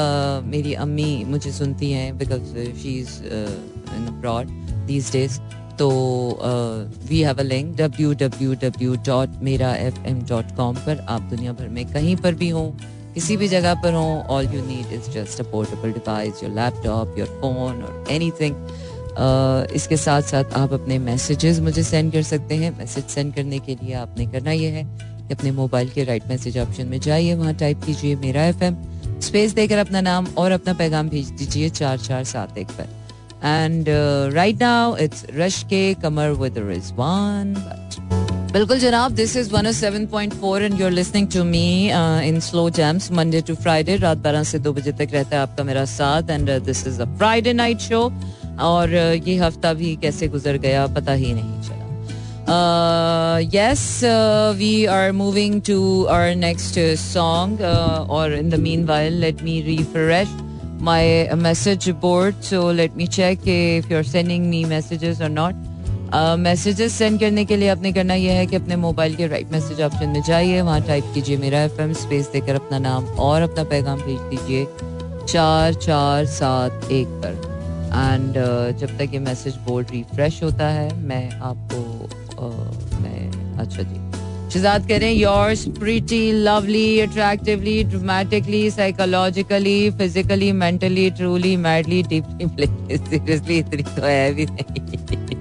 मेरी 0.44 0.74
अम्मी 0.74 1.24
मुझे 1.24 1.52
सुनती 1.52 1.90
हैं 1.92 2.18
because 2.18 2.54
she 2.82 2.98
is 2.98 3.22
in 3.24 4.06
abroad 4.08 4.48
these 4.86 5.12
days 5.12 5.38
तो 5.78 5.88
we 7.08 7.20
have 7.22 7.38
a 7.38 7.42
link 7.42 7.76
W 7.76 8.12
W 8.14 8.54
W 8.54 8.96
dot 9.06 9.28
Mera 9.42 9.74
F 9.74 10.06
M 10.06 10.22
dot 10.22 10.56
com 10.56 10.76
पर 10.76 11.06
आप 11.08 11.22
दुनिया 11.22 11.52
भर 11.52 11.68
में 11.68 11.84
कहीं 11.92 12.16
पर 12.16 12.34
भी 12.34 12.48
हों, 12.48 12.70
किसी 13.14 13.36
भी 13.36 13.48
जगह 13.48 13.74
पर 13.74 13.92
हों 13.92 14.22
all 14.22 14.46
you 14.46 14.64
need 14.66 14.92
is 14.92 15.10
just 15.10 15.40
a 15.40 15.44
portable 15.44 15.92
device 15.92 16.42
your 16.42 16.52
laptop 16.54 17.18
your 17.18 17.28
phone 17.28 17.82
और 17.82 18.04
एनी 18.10 18.30
इसके 19.74 19.96
साथ 19.96 20.22
साथ 20.22 20.52
आप 20.56 20.72
अपने 20.72 20.98
मैसेजेस 20.98 21.58
मुझे 21.60 21.82
सेंड 21.82 22.12
कर 22.12 22.22
सकते 22.22 22.54
हैं। 22.54 22.76
मैसेज 22.78 23.04
सेंड 23.06 23.34
करने 23.34 23.58
के 23.58 23.74
लिए 23.74 23.94
आपने 23.96 24.26
करना 24.26 24.52
यह 24.52 24.72
है 24.72 24.84
कि 24.84 25.34
अपने 25.34 25.50
मोबाइल 25.52 25.88
के 25.90 26.04
राइट 26.04 26.28
मैसेज 26.28 26.58
ऑप्शन 26.58 26.86
में 26.86 27.00
जाइए, 27.00 27.34
वहाँ 27.34 27.54
टाइप 27.54 27.84
कीजिए 27.84 28.16
मेरा 28.16 28.44
एफएम 28.44 28.76
स्पेस 29.22 29.52
देकर 29.54 29.78
अपना 29.78 30.00
नाम 30.00 30.26
और 30.38 30.52
अपना 30.52 30.72
पैगाम 30.74 31.08
भेज 31.08 31.30
दीजिए 31.30 31.68
चार 31.70 31.98
चार 31.98 32.24
सात 32.26 32.58
एक 32.58 32.68
पर। 32.70 32.96
And 33.44 33.86
right 34.34 34.62
now 34.62 34.96
it's 34.96 35.26
Rashk 35.34 35.62
e 35.70 35.82
Qamar 36.02 36.30
with 36.40 36.58
Rizwan 36.68 37.54
बिल्कुल 38.52 38.78
जनाब 38.78 39.12
this 39.12 39.36
is 39.36 39.50
107.4 39.50 40.62
and 40.62 40.80
you 40.80 40.86
are 40.86 40.92
listening 40.92 41.26
to 41.32 41.42
me 41.44 41.90
in 42.28 42.40
slow 42.40 42.68
jams 42.70 43.10
Monday 43.12 43.40
to 43.40 43.54
Friday 43.54 43.96
रात 43.96 44.18
12 44.18 44.44
से 44.44 44.58
दो 44.58 44.72
बजे 44.72 44.92
तक 44.92 45.08
रहता 45.12 45.36
है 45.36 45.42
आपका 45.42 45.64
मेरा 45.64 45.84
साथ। 45.84 46.30
And 46.30 46.50
this 46.64 46.86
is 46.86 47.00
a 47.02 47.04
Friday 47.16 47.52
night 47.52 47.78
show 47.80 48.08
और 48.60 48.94
ये 48.94 49.36
हफ़्ता 49.36 49.72
भी 49.74 49.94
कैसे 50.02 50.28
गुजर 50.28 50.56
गया 50.58 50.86
पता 50.96 51.12
ही 51.12 51.32
नहीं 51.34 51.60
चला। 51.62 51.76
Yes 53.54 54.00
we 54.58 54.84
are 54.86 55.12
moving 55.12 55.60
to 55.62 56.04
our 56.10 56.34
next 56.36 56.78
song 56.98 57.60
और 58.10 58.34
in 58.34 58.50
the 58.50 58.54
meanwhile 58.86 59.20
let 59.20 59.42
me 59.42 59.60
refresh 59.62 60.28
my 60.82 61.28
message 61.36 61.88
board 62.02 62.40
so 62.42 62.70
let 62.72 62.96
me 62.96 63.06
check 63.06 63.48
if 63.48 63.92
you 63.92 63.98
are 63.98 64.04
sending 64.04 64.46
me 64.46 64.64
messages 64.64 65.20
और 65.22 65.28
नॉट 65.30 65.66
मैसेजेस 66.38 66.92
सेंड 66.92 67.18
करने 67.20 67.44
के 67.44 67.56
लिए 67.56 67.68
आपने 67.68 67.92
करना 67.92 68.14
यह 68.14 68.32
है 68.32 68.46
कि 68.46 68.56
अपने 68.56 68.76
मोबाइल 68.76 69.14
के 69.16 69.26
राइट 69.26 69.50
मैसेज 69.52 69.80
ऑप्शन 69.82 70.08
में 70.08 70.22
जाइए, 70.22 70.60
वहाँ 70.60 70.80
टाइप 70.82 71.10
कीजिए 71.14 71.36
मेरा 71.36 71.62
एफ़ 71.62 71.80
एम 71.80 71.92
स्पेस 71.94 72.30
देकर 72.32 72.54
अपना 72.54 72.78
नाम 72.78 73.04
और 73.26 73.42
अपना 73.42 73.64
पैगाम 73.64 74.00
भेज 74.00 74.20
दीजिए। 74.30 74.66
चार 75.26 75.74
चार 75.74 76.26
सात 76.26 76.90
एक 76.92 77.06
पर। 77.24 77.47
एंड 77.88 78.36
uh, 78.36 78.80
जब 78.80 78.96
तक 78.98 79.14
ये 79.14 79.18
मैसेज 79.20 79.56
बोर्ड 79.66 79.90
रिफ्रेश 79.92 80.42
होता 80.42 80.68
है 80.70 80.94
मैं 81.02 81.30
आपको 81.30 81.78
uh, 82.36 83.00
मैं 83.02 83.56
अच्छा 83.58 83.82
जी। 83.82 84.06
शिजाद 84.52 84.86
कह 84.88 84.98
रहे 84.98 85.08
हैं 85.08 85.16
yours 85.16 85.64
pretty 85.78 86.20
lovely 86.32 87.00
attractively 87.00 87.82
dramatically 87.84 88.70
psychologically 88.70 89.90
physically 89.98 90.50
mentally 90.52 91.10
truly 91.10 91.56
madly 91.56 92.02
deeply 92.02 92.66
seriously 92.96 93.58
इतनी 93.58 93.82
तो 93.82 94.02
है 94.02 94.32
भी 94.34 94.46
नहीं। 94.46 95.36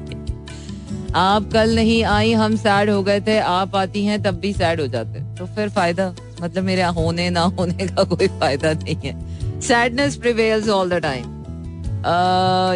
आप 1.16 1.50
कल 1.54 1.75
नहीं 1.75 2.04
आई 2.04 2.34
हम 2.34 2.56
सैड 2.56 2.89
हो 2.89 3.01
गए 3.04 3.22
थे 3.27 3.38
आप 3.39 3.75
आती 3.75 4.04
हैं 4.06 4.22
तब 4.24 4.39
भी 4.39 4.54
सैड 4.54 4.82
हो 4.82 4.88
जाते 4.88 5.24
तो 5.36 5.46
फिर 5.46 5.70
फ़ायदा 5.70 6.13
मतलब 6.42 6.63
मेरे 6.63 6.84
होने 7.00 7.30
ना 7.30 7.42
होने 7.60 7.88
का 7.88 8.04
कोई 8.04 8.27
फ़ायदा 8.27 8.74
नहीं 8.74 8.96
है। 9.06 9.16
Sadness 9.62 10.16
prevails 10.16 10.70
all 10.70 10.89
the 10.89 11.01
time 11.04 11.37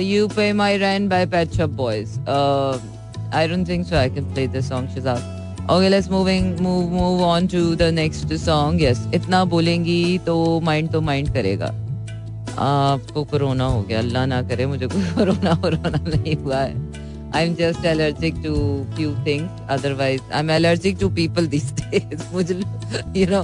you 0.06 0.28
pay 0.36 0.52
my 0.54 0.78
rent 0.78 1.10
by 1.10 1.26
Pet 1.36 1.54
Shop 1.58 1.70
Boys 1.84 2.18
I 3.34 3.42
don't 3.48 3.66
think 3.66 3.86
so. 3.88 3.96
I 3.98 4.10
can 4.10 4.26
play 4.36 4.44
this 4.54 4.66
song, 4.70 4.88
Shazad. 4.94 5.22
Okay 5.72 5.90
let's 5.90 6.10
moving 6.12 6.60
move 6.62 6.90
move 6.92 7.22
on 7.24 7.48
to 7.48 7.60
the 7.76 7.84
next 7.94 8.34
song 8.46 8.82
yes 8.84 9.06
इतना 9.16 9.44
बोलेंगी 9.54 10.18
तो 10.26 10.36
mind 10.64 10.92
तो 10.92 11.02
mind 11.02 11.34
करेगा। 11.34 11.66
आपको 12.60 13.24
corona 13.32 13.66
हो 13.66 13.82
गया। 13.82 14.00
अल्लाह 14.00 14.26
ना 14.26 14.42
करे 14.50 14.66
मुझे 14.66 14.88
कोई 14.88 15.04
कोरोना 15.16 15.54
वोरोना 15.64 16.04
नहीं 16.08 16.36
हुआ 16.44 16.58
है। 16.58 16.74
I 17.36 17.46
am 17.46 17.54
just 17.56 17.86
allergic 17.86 18.42
to 18.44 18.54
few 18.96 19.14
things 19.28 19.70
otherwise 19.78 20.22
I 20.34 20.40
am 20.40 20.50
allergic 20.52 20.98
to 21.00 21.10
people 21.22 21.48
these 21.48 21.72
days 21.74 22.24
मुझे 22.34 22.62
you 23.20 23.28
know 23.30 23.42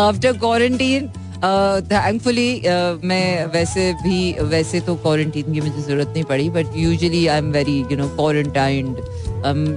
after 0.00 0.36
quarantine 0.38 1.10
thankfully 1.42 2.60
मैं 3.08 3.46
वैसे 3.52 3.92
भी, 4.02 4.32
वैसे 4.40 4.80
तो 4.80 4.94
क्वारंटीन 4.94 5.52
की 5.52 5.60
मुझे 5.60 5.82
ज़रूरत 5.82 6.08
नहीं 6.08 6.24
पड़ी 6.24 6.48
but 6.50 6.76
usually 6.76 7.26
I 7.26 7.38
am 7.38 7.50
very 7.52 7.78
you 7.80 7.96
know 7.96 8.08
quarantined 8.08 8.96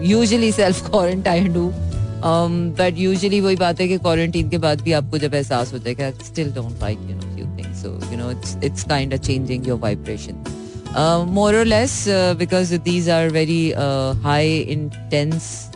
usually 0.05 0.51
self 0.51 0.89
quarantined 0.89 1.57
हूँ 1.57 1.71
बट 2.79 2.97
यूजली 2.97 3.39
वही 3.41 3.55
बात 3.55 3.79
है 3.81 3.87
कि 3.87 3.97
क्वारंटीन 3.97 4.49
के 4.49 4.57
बाद 4.57 4.81
भी 4.81 4.91
आपको 4.91 5.17
जब 5.17 5.33
एहसास 5.33 5.73
है 5.73 5.95
कि 5.95 6.11
still 6.25 6.51
don't 6.53 6.81
like 6.81 6.99
you 7.09 7.15
know 7.15 7.35
few 7.35 7.45
things 7.57 7.81
so 7.83 7.89
you 8.11 8.17
know 8.17 8.31
it's 8.31 8.57
it's 8.63 8.83
kind 8.83 9.13
of 9.13 9.21
changing 9.21 9.67
your 9.67 9.79
vibration 9.79 10.43
more 11.29 11.55
और 11.55 11.65
less 11.65 12.03
because 12.39 12.75
these 12.75 13.09
are 13.09 13.29
very 13.29 13.71
high 14.23 14.57
intense 14.57 15.69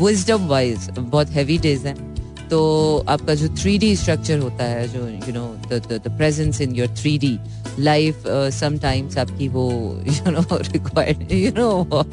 wisdom 0.00 0.46
wise 0.46 0.88
बहुत 0.98 1.30
हैवी 1.30 1.58
डेज़ 1.58 1.86
हैं. 1.86 2.11
तो 2.52 2.60
आपका 3.08 3.34
जो 3.34 3.48
थ्री 3.62 3.76
डी 3.78 3.94
स्ट्रक्चर 3.96 4.38
होता 4.38 4.64
है 4.64 4.86
जो 4.92 5.06
you 5.08 5.32
know 5.34 5.46
the 5.72 6.16
presence 6.18 6.60
in 6.60 6.74
your 6.76 6.88
three 7.00 7.16
D 7.18 7.38
life 7.84 8.24
sometimes 8.58 9.18
आपकी 9.18 9.48
वो 9.56 9.70
you 10.08 10.30
know 10.30 10.44
required 10.52 11.32
you 11.32 11.52
know 11.56 12.04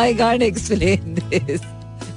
I 0.00 0.14
can't 0.14 0.42
explain 0.42 1.14
this 1.18 1.60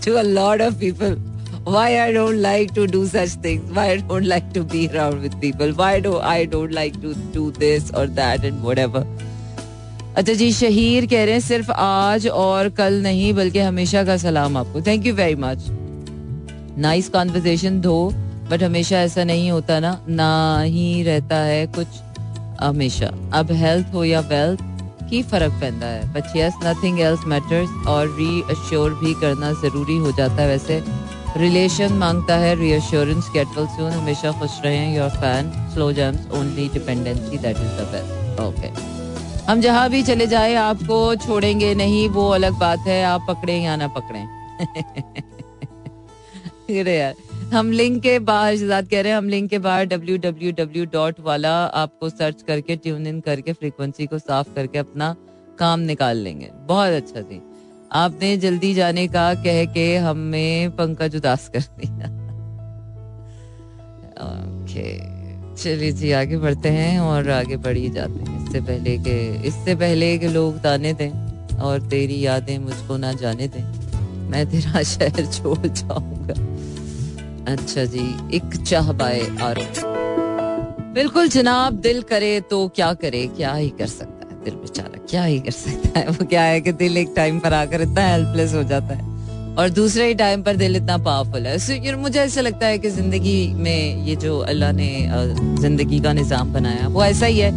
to 0.06 0.14
a 0.14 0.22
lot 0.22 0.62
of 0.62 0.80
people 0.86 1.20
why 1.66 1.90
I 2.04 2.06
don't 2.14 2.40
like 2.44 2.72
to 2.76 2.84
do 2.94 3.00
such 3.10 3.34
things, 3.42 3.74
why 3.74 3.84
I 3.90 3.98
don't 3.98 4.28
like 4.30 4.46
to 4.54 4.62
be 4.70 4.80
around 4.88 5.26
with 5.26 5.34
people, 5.42 5.74
why 5.82 5.90
do 6.06 6.14
I 6.30 6.38
don't 6.54 6.74
like 6.78 6.96
to 7.04 7.12
do 7.36 7.44
this 7.58 7.92
or 8.00 8.06
that 8.20 8.48
and 8.50 8.64
whatever. 8.68 9.04
अच्छा 10.18 10.34
जी 10.40 10.52
शहीर 10.62 11.06
कह 11.12 11.24
रहे 11.24 11.34
हैं 11.34 11.42
सिर्फ़ 11.42 11.72
आज 11.72 12.28
और 12.46 12.70
कल 12.80 13.02
नहीं 13.04 13.34
बल्कि 13.34 13.60
हमेशा 13.60 14.04
का 14.04 14.16
सलाम 14.24 14.58
आपको। 14.58 14.82
Thank 14.88 15.06
you 15.08 15.14
very 15.16 15.36
much 15.44 15.70
nice 16.78 17.10
conversation 17.10 17.82
though 17.82 18.10
but 18.52 18.64
हमेशा 18.64 18.98
ऐसा 18.98 19.24
नहीं 19.24 19.52
होता 19.52 19.80
ना। 19.80 20.06
ना 20.10 20.62
ही 20.62 21.04
रहता 21.04 21.36
है 21.36 21.68
कुछ, 21.68 21.88
हमेशा। 22.62 23.08
अब 23.34 23.52
हेल्थ 23.52 23.88
हो 23.94 24.04
या 24.04 24.20
वेल्थ 24.20 24.62
की 25.10 25.24
फ़र्क 25.24 25.52
पैदा 25.52 25.86
है। 25.86 26.14
But 26.14 26.38
yes 26.38 26.54
nothing 26.64 27.00
else 27.00 27.26
matters 27.26 27.88
और 27.88 28.08
री 28.08 28.42
अश्योर 28.42 28.94
भी 28.94 29.14
करना 29.14 29.52
ज़रूरी 29.54 29.98
हो 29.98 30.12
जाता 30.12 30.42
है 30.42 30.48
वैसे। 30.48 30.84
रिलेशन 31.38 31.94
माँगता 31.94 32.36
है 32.36 32.56
रीअश्योरेंस 32.56 33.30
गेट 33.34 33.48
वेल 33.48 33.68
सून 33.68 33.92
हमेशा 33.92 34.32
खुश 34.32 34.62
रहें 34.66 34.96
your 34.96 35.10
fan 35.10 35.52
slow 35.74 35.92
jams 35.94 36.32
only 36.32 36.68
dependency 36.68 37.38
that 37.38 37.58
is 37.58 37.64
the 37.64 37.88
best 37.92 38.42
okay 38.42 38.92
हम 39.52 39.62
जहाँ 39.62 39.90
भी 39.90 40.04
चले 40.04 40.28
जाए, 40.28 40.56
आपको 40.56 41.16
छोड़ेंगे 41.16 41.74
नहीं, 41.76 42.10
वो 42.10 42.30
अलग 42.30 42.54
बात 42.54 42.80
है, 42.80 43.04
आप 43.04 43.26
पकड़े 43.30 43.58
या 43.58 43.76
ना 43.76 43.88
पकड़े। 43.88 45.22
यार 46.78 47.14
हम 47.54 47.72
लिंक 47.72 48.04
के 48.04 48.20
बाहर 48.20 48.58
शिजात 48.58 48.90
कह 48.90 49.02
रहे 49.02 49.12
हैं, 49.12 49.18
हम 49.18 49.30
लिंक 49.30 49.50
के 49.50 49.60
बाहर 49.60 49.86
डब्ल्यू 49.86 50.18
डब्ल्यू 50.18 50.52
डब्ल्यू 50.52 50.86
डॉट 50.86 51.20
वाला 51.20 51.66
आपको 51.66 52.10
सर्च 52.10 52.42
करके 52.42 52.76
ट्यून 52.76 53.08
इन 53.08 53.20
करके 53.20 53.54
फ्रीक्वेंसी 53.54 54.06
को 54.06 54.20
साफ़ 54.20 54.54
करके 54.56 54.78
अपना 54.78 55.16
काम 55.60 55.80
निकाल 55.80 56.18
लेंगे। 56.18 56.50
बहुत 56.54 56.90
अच्छा 56.90 57.22
थी 57.22 57.42
आपने 57.92 58.38
जल्दी 58.38 58.74
जाने 58.74 59.08
का 59.08 59.34
कह 59.34 59.66
के 59.66 59.98
हमें 59.98 60.72
पंकज 60.72 61.16
उदास 61.16 61.50
कर 61.50 61.60
दिया। 61.60 62.06
ओके 64.22 65.22
चलिए 65.56 65.92
जी, 65.92 66.12
आगे 66.12 66.38
बढ़ते 66.38 66.70
हैं 66.70 67.00
और 67.00 67.30
आगे 67.30 67.58
बढ़ 67.58 67.78
जाते 67.78 68.32
हैं। 68.32 68.46
इससे 68.46 68.62
पहले 68.62 68.98
के, 68.98 69.48
इससे 69.48 69.76
पहले 69.76 70.18
के 70.18 70.28
लोग 70.28 70.60
ताने 70.60 70.94
दें 70.94 71.10
और 71.58 71.82
तेरी 71.82 72.26
यादें 72.26 72.60
मुझको 72.60 72.98
ना 72.98 73.14
जाने 73.14 73.48
दें। 73.48 73.64
मैं 74.30 74.50
तेरा 74.50 74.84
शहर 74.94 75.26
छोड़ 75.26 75.68
जाऊँगा। 75.68 76.51
अच्छा 77.48 77.84
जी 77.86 78.06
एक 78.38 78.56
चाह 78.58 78.92
बाए 78.94 79.22
आरो। 79.42 79.64
बिल्कुल 80.94 81.28
जनाब 81.30 81.74
दिल 81.82 82.02
करे 82.02 82.40
तो 82.50 82.68
क्या 82.76 82.94
करे 82.96 83.26
क्या 83.38 83.54
ही 83.54 83.70
कर 83.80 83.88
सकता 83.88 84.28
है 84.28 84.44
दिल 84.44 84.54
बेचारा 84.56 85.06
क्या 85.10 85.24
ही 85.24 85.40
कर 85.40 85.52
सकता 85.52 86.00
है? 86.00 86.08
वो 86.08 86.26
क्या 86.26 86.42
है 86.44 86.62
कि 86.62 86.72
दिल 86.74 86.98
एक 86.98 87.14
टाइम 87.16 87.40
पर 87.40 87.54
आकर 87.54 87.82
इतना 87.82 88.08
हेल्पलेस 88.08 88.54
हो 88.54 88.64
जाता 88.64 88.96
है 88.96 89.10
और 89.58 89.70
दूसरे 89.70 90.08
ही 90.08 90.14
टाइम 90.16 90.44
पर 90.44 90.56
दिल 90.56 90.76
इतना 90.76 90.98
पावरफुल 90.98 91.48
है। 91.48 91.58
So, 91.58 91.72
you 91.72 91.92
know, 91.92 91.98
मुझे 92.02 92.20
ऐसा 92.20 92.42
लगता 92.42 92.68
है 92.68 92.78
कि 92.80 92.90
ज़िंदगी 92.90 93.54
में 93.54 94.06
ये 94.06 94.16
जो 94.16 94.38
अल्लाह 94.40 94.72
ने 94.72 95.08
ज़िंदगी 95.62 96.00
का 96.00 96.14
निज़ाम 96.14 96.54
बनाया 96.54 96.88
वो 96.88 97.04
ऐसा 97.04 97.26
ही 97.26 97.40
है 97.40 97.52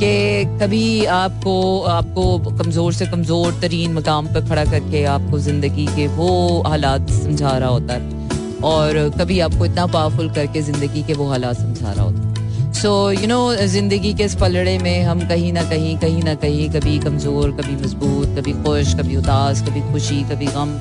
कि 0.00 0.58
कभी 0.60 1.04
आपको 1.14 1.80
आपको 1.88 2.38
कमज़ोर 2.52 2.92
से 2.92 3.06
कमज़ोर 3.06 3.58
तरीन 3.62 3.92
मकाम 3.94 4.26
पर 4.34 4.48
खड़ा 4.48 4.64
करके 4.64 5.04
आपको 5.16 5.38
ज़िंदगी 5.38 5.86
के 5.86 6.06
वो 6.16 6.30
हालात 6.66 7.10
समझा 7.12 7.56
रहा 7.58 7.68
होता 7.68 7.94
है। 7.94 8.19
और 8.64 9.08
कभी 9.18 9.38
आपको 9.40 9.64
इतना 9.66 9.86
पावरफुल 9.88 10.30
करके 10.30 10.62
ज़िंदगी 10.62 11.02
के 11.02 11.14
वो 11.14 11.28
हालात 11.28 11.56
समझा 11.56 11.92
रहा 11.92 12.04
होता। 12.04 12.72
सो 12.72 12.90
यू 13.12 13.26
नो 13.26 13.54
ज़िंदगी 13.56 14.12
के 14.14 14.24
इस 14.24 14.34
पलड़े 14.34 14.78
में 14.78 15.02
हम 15.04 15.26
कहीं 15.28 15.52
ना 15.52 15.62
कहीं 15.70 15.96
कहीं 15.98 16.22
ना 16.22 16.34
कहीं 16.36 16.68
कभी 16.70 16.98
कमज़ोर, 16.98 17.50
कभी 17.52 17.76
मज़बूत, 17.76 18.38
कभी 18.38 18.52
खुश, 18.64 18.94
कभी 18.94 19.16
उदास, 19.16 19.62
कभी 19.68 19.80
खुशी, 19.92 20.22
कभी 20.30 20.46
गम 20.48 20.78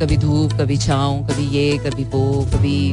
कभी 0.00 0.16
धूप, 0.16 0.52
कभी 0.52 0.76
छाँव, 0.78 1.16
कभी 1.26 1.46
ये, 1.48 1.78
कभी 1.78 2.04
वो, 2.04 2.42
कभी 2.52 2.92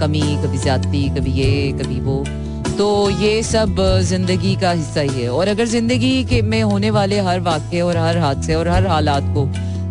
कमी, 0.00 0.20
कभी 0.44 0.58
ज्यादती, 0.58 1.08
कभी 1.10 1.32
ये, 1.32 1.72
कभी 1.72 2.00
वो। 2.00 2.24
तो 2.78 2.88
ये 3.10 3.42
सब 3.42 3.76
ज़िंदगी 4.02 4.54
का 4.56 4.70
हिस्सा 4.70 5.00
ही 5.00 5.22
है। 5.22 5.28
और 5.30 5.48
अगर 5.48 5.66
ज़िंदगी 5.66 6.24
के 6.24 6.40
में 6.42 6.62
होने 6.62 6.90
वाले 6.90 7.18
हर 7.20 7.40
वाक्य 7.40 7.80
और 7.80 7.96
हर 7.96 8.18
हादसे 8.18 8.54
और 8.54 8.68
हर 8.68 8.86
हालात 8.86 9.24
को 9.34 9.44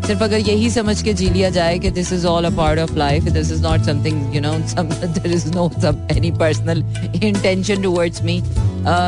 सिर्फ़ 0.08 0.24
अगर 0.24 0.40
यही 0.40 0.70
समझ 0.70 1.02
के 1.04 1.14
जी 1.14 1.30
लिया 1.30 1.50
जाए 1.50 1.80
कि 1.80 1.90
this 1.92 2.12
is 2.14 2.26
all 2.28 2.46
a 2.46 2.50
part 2.58 2.80
of 2.80 2.94
life 2.98 3.24
this 3.24 3.52
is 3.52 3.64
not 3.64 3.82
something 3.82 4.36
you 4.36 4.42
know 4.42 4.54
there 4.78 5.32
is 5.32 5.48
no 5.54 5.70
some 5.82 6.08
any 6.12 6.32
personal 6.32 6.84
intention 7.24 7.82
towards 7.82 8.24
me 8.24 8.42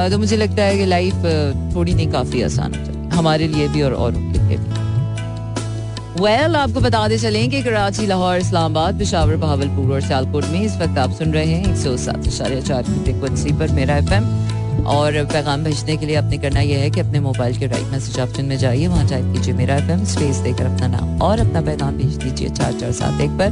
तो 0.09 0.17
मुझे 0.17 0.37
लगता 0.37 0.63
है 0.63 0.77
कि 0.77 0.85
लाइफ 0.85 1.13
थोड़ी 1.75 1.93
नहीं 1.93 2.11
काफ़ी 2.11 2.41
आसान 2.41 2.73
हो 2.75 3.17
हमारे 3.17 3.47
लिए 3.47 3.67
भी 3.67 3.81
और 3.81 3.93
औरों 3.93 4.31
के 4.31 4.39
लिए 4.39 4.57
भी। 4.57 4.77
वेल 6.21 6.41
well, 6.41 6.55
आपको 6.55 6.79
बताते 6.79 7.17
चलें 7.17 7.49
कि 7.49 7.61
कराची 7.63 8.05
लाहौर 8.07 8.37
इस्लामाबाद 8.37 8.99
पिशावर 8.99 9.35
बहावलपुर 9.35 9.93
और 9.93 10.01
सियालकोट 10.01 10.45
में 10.45 10.61
इस 10.61 10.77
वक्त 10.77 10.97
आप 10.97 11.11
सुन 11.11 11.33
रहे 11.33 11.45
हैं 11.45 11.71
एक 11.71 11.77
सौ 11.77 11.97
सात 11.97 12.27
इशारे 12.27 12.61
चार 12.61 12.83
की 12.83 13.03
फ्रिक्वेंसी 13.03 13.53
पर 13.53 13.71
मेरा 13.71 13.97
एफ़ 13.97 14.13
और 14.89 15.23
पैगाम 15.31 15.63
भेजने 15.63 15.95
के 15.97 16.05
लिए 16.05 16.15
आपने 16.15 16.37
करना 16.37 16.59
यह 16.61 16.79
है 16.79 16.89
कि 16.89 16.99
अपने 16.99 17.19
मोबाइल 17.19 17.57
के 17.57 17.67
राइट 17.67 17.87
मैसेज 17.87 18.19
ऑप्शन 18.19 18.45
में 18.45 18.57
जाइए। 18.57 18.87
वहाँ 18.87 19.07
टाइप 19.09 19.33
कीजिए 19.33 19.53
मेरा 19.53 19.75
एफएम 19.77 20.03
स्पेस 20.05 20.37
देकर 20.45 20.65
अपना 20.65 20.87
नाम 20.87 21.21
और 21.21 21.39
अपना 21.39 21.61
पैगाम 21.61 21.97
भेज 21.97 22.15
दीजिए 22.17 22.49
चार 22.49 22.73
चार 22.79 22.91
सात 22.91 23.21
एक 23.21 23.31
पर। 23.41 23.49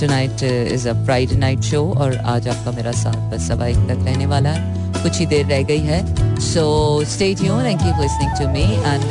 Tonight 0.00 0.42
is 0.42 0.88
a 0.88 0.92
Friday 1.04 1.36
night 1.36 1.60
show 1.62 1.82
और 1.94 2.16
आज 2.16 2.48
आपका 2.48 2.70
मेरा 2.76 2.92
साथ 3.02 3.30
बस 3.32 3.48
सवा 3.48 3.66
एक 3.66 3.76
तक 3.88 4.04
रहने 4.04 4.26
वाला 4.26 4.50
है। 4.50 4.82
कुछ 5.02 5.18
ही 5.18 5.26
देर 5.26 5.46
रह 5.46 5.62
गई 5.62 5.78
है। 5.78 6.38
So 6.42 6.64
stay 7.04 7.34
tune 7.34 7.66
and 7.66 7.78
keep 7.78 8.00
listening 8.00 8.32
to 8.38 8.48
me 8.52 8.62
and 8.62 9.04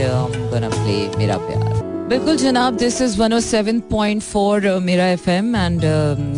play 0.73 1.17
मेरा 1.17 1.37
प्यार। 1.37 1.81
बिल्कुल 2.09 2.37
जनाब 2.37 2.77
दिस 2.77 3.01
इज़ 3.01 3.17
107.4 3.21 4.79
मेरा 4.81 5.07
FM 5.07 5.55
and 5.55 5.83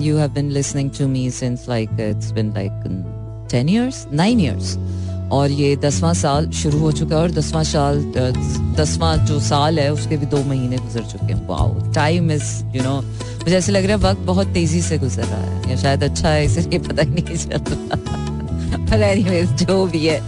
you 0.03 0.17
have 0.17 0.29
been 0.31 0.51
listening 0.51 0.89
to 0.99 1.07
me 1.07 1.29
since 1.31 1.65
like 1.69 1.99
it's 2.09 2.31
been 2.31 2.53
like 2.53 2.71
ten 3.55 3.69
years 3.69 4.05
nine 4.13 4.39
years 4.39 4.77
और 5.33 5.51
ये 5.51 5.75
दसवां 5.83 6.13
साल 6.13 6.49
शुरू 6.53 6.79
हो 6.79 6.91
चुका 6.91 7.15
है 7.15 7.21
और 7.21 7.31
दसवां 7.31 7.63
साल 7.63 8.03
दसवां 8.77 9.13
जो 9.25 9.39
साल 9.41 9.79
है, 9.79 9.91
उसके 9.93 10.17
भी 10.17 10.25
दो 10.25 10.43
महीने 10.43 10.77
गुजर 10.77 11.03
चुके 11.03 11.33
हैं। 11.33 11.47
Wow 11.47 11.93
time 11.93 12.31
is 12.31 12.51
you 12.75 12.83
know 12.83 12.95
मुझे 13.01 13.55
ऐसे 13.57 13.71
लग 13.71 13.85
रहा 13.85 13.97
है 13.97 14.03
वक्त 14.03 14.21
बहुत 14.27 14.47
तेज़ी 14.53 14.81
से 14.81 14.97
गुजर 14.97 15.23
रहा 15.23 15.41
है। 15.41 15.71
या 15.71 15.75
शायद 15.77 16.03
अच्छा 16.03 16.29
है 16.29 16.45
इसलिए 16.45 16.79
पता 16.79 17.03
ही 17.03 17.09
नहीं 17.11 17.37
चल। 17.37 17.61
रहा 18.93 19.55
जो 19.55 19.85
भी 19.85 20.05
है। 20.05 20.19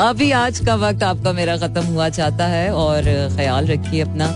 अभी 0.00 0.30
आज 0.32 0.58
का 0.66 0.74
वक्त 0.74 1.02
आपका 1.02 1.32
मेरा 1.32 1.56
खत्म 1.56 1.84
हुआ 1.86 2.08
चाहता 2.10 2.46
है 2.46 2.70
और 2.74 3.02
ख्याल 3.36 3.66
रखिए 3.66 4.00
अपना। 4.00 4.26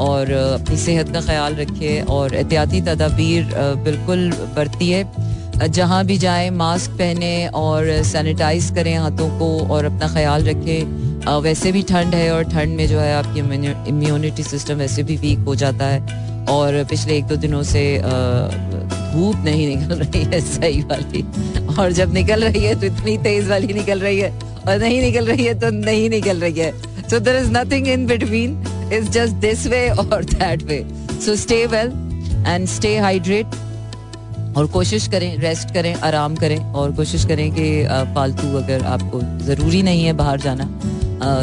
और 0.00 0.30
अपनी 0.32 0.76
सेहत 0.76 1.08
का 1.08 1.20
ख्याल 1.20 1.54
रखिए 1.54 2.00
और 2.10 2.34
एहतियाती 2.34 2.80
तदाबीर 2.80 3.50
बिल्कुल 3.84 4.30
बरतिए। 4.56 5.04
जहाँ 5.54 6.04
भी 6.04 6.16
जाए, 6.18 6.48
मास्क 6.50 6.90
पहने 6.90 7.46
और 7.48 7.86
सैनिटाइज 8.04 8.70
करें 8.74 8.94
हाथों 8.94 9.28
को 9.38 9.48
और 9.74 9.84
अपना 9.84 10.08
ख्याल 10.14 10.44
रखें। 10.44 11.40
वैसे 11.42 11.72
भी 11.72 11.82
ठंड 11.82 12.14
है 12.14 12.30
और 12.32 12.42
ठंड 12.44 12.76
में 12.76 12.86
जो 12.88 12.98
है 13.00 13.14
आपकी 13.14 13.40
इम्यूनिटी 13.90 14.42
सिस्टम 14.42 14.74
वैसे 14.76 15.02
भी 15.02 15.16
वीक 15.16 15.38
हो 15.46 15.54
जाता 15.54 15.86
है। 15.86 16.22
और 16.50 16.82
पिछले 16.84 17.16
एक 17.16 17.24
दो 17.26 17.36
दिनों 17.36 17.62
से 17.62 17.82
धूप 18.02 19.44
नहीं 19.44 19.66
निकल 19.68 19.94
रही 19.96 20.22
है, 20.24 20.40
सही 20.42 20.80
वाली। 20.82 21.22
और 21.78 21.92
जब 21.92 22.12
निकल 22.14 22.44
रही 22.44 22.64
है 22.64 22.74
तो 22.80 22.86
इतनी 22.86 23.16
तेज 23.18 23.48
वाली 23.48 23.72
निकल 23.74 24.00
रही 24.00 24.18
है। 24.18 24.30
और 24.68 24.78
नहीं 24.78 25.00
निकल 25.02 25.26
रही 25.26 25.44
है 25.44 25.54
तो 25.60 25.70
नहीं 25.72 26.08
निकल 26.10 26.40
रही 26.40 26.58
है। 26.58 26.72
So 27.10 27.18
there 27.20 27.36
is 27.36 27.50
nothing 27.52 27.88
in 27.88 28.06
between 28.06 28.90
is 28.92 29.08
just 29.10 29.34
this 29.40 29.66
way 29.66 29.88
और 29.90 30.24
that 30.24 30.62
way 30.62 30.84
so 31.24 31.36
stay 31.36 31.64
well 31.66 31.92
and 32.46 32.66
stay 32.68 32.96
hydrate 32.98 33.46
और 34.56 34.66
कोशिश 34.66 35.06
करें 35.08 35.36
रेस्ट 35.38 35.74
करें, 35.74 35.94
आराम 35.94 36.36
करें 36.36 36.58
और 36.72 36.92
कोशिश 36.96 37.24
करें 37.24 37.50
कि 37.52 37.66
फालतू 38.14 38.56
अगर 38.58 38.84
आपको 38.86 39.20
ज़रूरी 39.44 39.82
नहीं 39.82 40.04
है 40.04 40.12
बाहर 40.12 40.40
जाना 40.40 40.64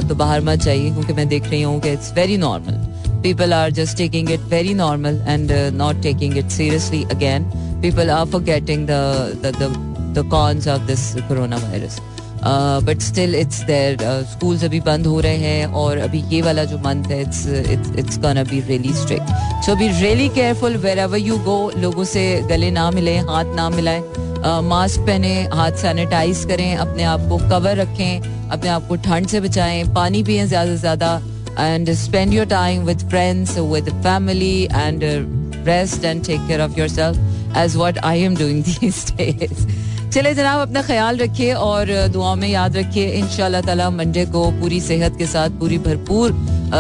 तो 0.10 0.16
बाहर 0.16 0.42
मत 0.42 0.60
जाइए 0.60 0.90
क्योंकि 0.90 1.14
मैं 1.14 1.28
देख 1.28 1.44
रही 1.44 1.62
हूँ 1.62 1.80
कि 1.82 1.90
it's 1.90 2.14
very 2.14 2.38
normal 2.38 2.88
people 3.24 3.54
are 3.54 3.72
just 3.72 3.98
taking 3.98 4.32
it 4.32 4.40
very 4.50 4.74
normal 4.74 5.22
and 5.28 5.52
not 5.74 6.02
taking 6.04 6.38
it 6.38 6.50
seriously 6.50 7.04
again 7.12 7.52
people 7.82 8.10
are 8.10 8.26
forgetting 8.44 8.88
the 8.90 10.28
cons 10.32 10.68
of 10.68 10.88
this 10.88 11.14
corona 11.28 11.58
virus 11.58 12.00
but 12.44 13.02
still 13.02 13.36
it's 13.36 13.62
there 13.64 13.98
schools 14.32 14.64
अभी 14.64 14.80
बंद 14.82 15.08
हो 15.08 15.20
रहे 15.20 15.38
हैं 15.38 15.66
और 15.82 15.98
अभी 16.00 16.24
ये 16.30 16.42
वाला 16.42 16.64
जो 16.66 16.78
मंथ 16.80 17.10
है 17.12 17.22
it's 17.22 17.46
it's 17.48 17.96
it's 18.00 18.18
gonna 18.20 18.44
be 18.44 18.62
really 18.68 18.94
strict 18.94 19.64
so 19.66 19.76
be 19.76 19.88
really 20.02 20.28
careful 20.30 20.78
wherever 21.00 21.18
you 21.20 21.38
go 21.46 21.60
लोगों 21.78 22.04
से 22.14 22.26
गले 22.50 22.72
ना 22.72 22.90
मिले 22.92 23.18
हाथ 23.20 23.56
ना 23.56 23.70
मिलाएँ 23.70 24.04
मास्क 24.44 25.00
uh, 25.00 25.06
पहने 25.08 25.34
हाथ 25.54 25.72
सैनिटाइज 25.78 26.44
करें 26.50 26.76
अपने 26.76 27.04
आप 27.06 27.28
को 27.30 27.38
कवर 27.50 27.76
रखें 27.78 28.50
अपने 28.50 28.70
आप 28.70 28.88
को 28.88 28.96
ठंड 29.04 29.28
से 29.28 29.40
बचाएँ 29.42 29.84
पानी 29.96 30.24
पिए 30.24 30.46
ज़्यादा 30.46 30.72
से 30.72 30.78
ज़्यादा 30.78 31.22
and 31.60 31.92
spend 31.96 32.34
your 32.34 32.46
time 32.48 32.84
with 32.86 33.08
friends 33.10 33.58
with 33.60 33.90
family 34.04 34.64
and 34.64 35.04
rest 35.68 36.06
and 36.06 36.26
take 36.26 36.48
care 36.48 36.62
of 36.62 36.80
yourself 36.90 37.58
as 37.58 37.76
what 37.76 37.98
I 38.00 38.22
am 38.22 38.36
doing 38.38 38.64
these 38.64 39.06
days 39.18 39.66
चले 40.14 40.34
जनाब, 40.36 40.60
अपना 40.60 40.82
ख्याल 40.84 41.18
रखिए 41.18 41.52
और 41.56 41.90
दुआ 42.14 42.34
में 42.36 42.48
याद 42.48 42.78
रखिए। 42.78 43.12
इन 43.18 43.28
ताला 43.62 43.90
मंडे 43.90 44.26
को 44.32 44.50
पूरी 44.60 44.80
सेहत 44.82 45.18
के 45.18 45.26
साथ, 45.26 45.50
पूरी 45.60 45.78
भरपूर 45.86 46.34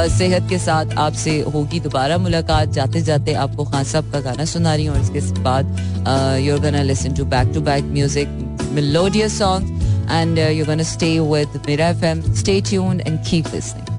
सेहत 0.09 0.49
के 0.49 0.57
साथ 0.59 0.97
आपसे 0.99 1.39
होगी 1.53 1.79
दोबारा 1.79 2.17
मुलाकात। 2.17 2.69
जाते 2.73 3.01
जाते 3.01 3.33
आपको 3.43 3.65
खान 3.65 3.83
साहब 3.83 4.11
का 4.11 4.19
गाना 4.21 4.45
सुना 4.45 4.75
रही 4.75 4.85
हूँ 4.85 4.95
और 4.95 5.01
इसके 5.01 5.41
बाद 5.41 6.41
you're 6.41 6.59
gonna 6.61 6.81
listen 6.83 7.15
to 7.15 7.25
back 7.35 7.53
to 7.53 7.61
back 7.61 7.83
music 7.93 8.27
melodious 8.73 9.37
song 9.39 10.11
and 10.11 10.39
you're 10.39 10.67
gonna 10.67 10.83
stay 10.91 11.17
with 11.31 11.61
मेरा 11.67 11.89
FM 11.89 12.21
stay 12.33 12.59
tuned 12.69 13.01
and 13.01 13.19
keep 13.29 13.53
listening 13.55 13.90